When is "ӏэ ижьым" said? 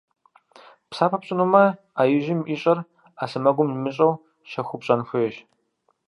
1.95-2.41